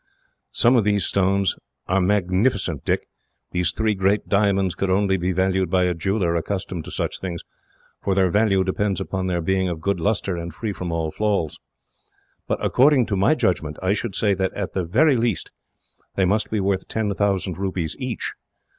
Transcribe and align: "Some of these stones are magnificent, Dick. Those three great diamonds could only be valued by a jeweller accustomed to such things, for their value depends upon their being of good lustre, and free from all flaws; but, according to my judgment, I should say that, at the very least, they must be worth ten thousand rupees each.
"Some 0.51 0.75
of 0.77 0.83
these 0.83 1.05
stones 1.05 1.55
are 1.85 2.01
magnificent, 2.01 2.83
Dick. 2.83 3.07
Those 3.53 3.69
three 3.71 3.93
great 3.93 4.27
diamonds 4.27 4.73
could 4.73 4.89
only 4.89 5.15
be 5.15 5.31
valued 5.31 5.69
by 5.69 5.83
a 5.83 5.93
jeweller 5.93 6.33
accustomed 6.35 6.85
to 6.85 6.91
such 6.91 7.19
things, 7.19 7.43
for 8.01 8.15
their 8.15 8.31
value 8.31 8.63
depends 8.63 8.99
upon 8.99 9.27
their 9.27 9.41
being 9.41 9.69
of 9.69 9.79
good 9.79 9.99
lustre, 9.99 10.37
and 10.37 10.55
free 10.55 10.73
from 10.73 10.91
all 10.91 11.11
flaws; 11.11 11.59
but, 12.47 12.57
according 12.65 13.05
to 13.05 13.15
my 13.15 13.35
judgment, 13.35 13.77
I 13.83 13.93
should 13.93 14.15
say 14.15 14.33
that, 14.33 14.51
at 14.55 14.73
the 14.73 14.85
very 14.85 15.17
least, 15.17 15.51
they 16.15 16.25
must 16.25 16.49
be 16.49 16.59
worth 16.59 16.87
ten 16.87 17.13
thousand 17.13 17.59
rupees 17.59 17.95
each. 17.99 18.33